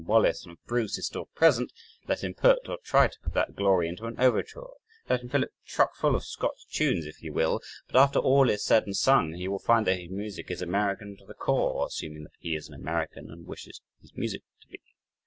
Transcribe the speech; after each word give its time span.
Wallace 0.07 0.41
and 0.43 0.53
of 0.53 0.63
Bruce 0.65 0.97
is 0.97 1.05
still 1.05 1.27
present, 1.35 1.71
let 2.07 2.23
him 2.23 2.33
put, 2.33 2.67
or 2.67 2.79
try 2.83 3.07
to 3.07 3.19
put 3.21 3.35
that 3.35 3.55
glory 3.55 3.87
into 3.87 4.05
an 4.07 4.15
overture, 4.19 4.63
let 5.07 5.21
him 5.21 5.29
fill 5.29 5.43
it 5.43 5.53
chuck 5.63 5.95
full 5.95 6.15
of 6.15 6.23
Scotch 6.25 6.65
tunes, 6.71 7.05
if 7.05 7.17
he 7.17 7.29
will. 7.29 7.61
But 7.87 7.99
after 8.01 8.17
all 8.17 8.49
is 8.49 8.65
said 8.65 8.87
and 8.87 8.97
sung 8.97 9.33
he 9.33 9.47
will 9.47 9.59
find 9.59 9.85
that 9.85 9.99
his 9.99 10.09
music 10.09 10.49
is 10.49 10.59
American 10.63 11.17
to 11.17 11.25
the 11.27 11.35
core 11.35 11.85
(assuming 11.85 12.23
that 12.23 12.33
he 12.39 12.55
is 12.55 12.67
an 12.67 12.73
American 12.73 13.29
and 13.29 13.45
wishes 13.45 13.79
his 14.01 14.11
music 14.15 14.41
to 14.61 14.67
be). 14.69 14.81